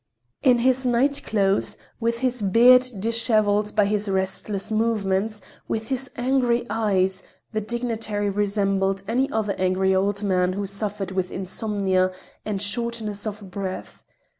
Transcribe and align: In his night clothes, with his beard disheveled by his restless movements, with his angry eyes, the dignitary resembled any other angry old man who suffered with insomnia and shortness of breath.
In 0.41 0.57
his 0.57 0.83
night 0.83 1.21
clothes, 1.23 1.77
with 1.99 2.21
his 2.21 2.41
beard 2.41 2.83
disheveled 2.99 3.75
by 3.75 3.85
his 3.85 4.09
restless 4.09 4.71
movements, 4.71 5.43
with 5.67 5.89
his 5.89 6.09
angry 6.15 6.65
eyes, 6.71 7.21
the 7.53 7.61
dignitary 7.61 8.31
resembled 8.31 9.03
any 9.07 9.29
other 9.29 9.53
angry 9.59 9.95
old 9.95 10.23
man 10.23 10.53
who 10.53 10.65
suffered 10.65 11.11
with 11.11 11.29
insomnia 11.29 12.11
and 12.43 12.63
shortness 12.63 13.27
of 13.27 13.51
breath. 13.51 14.01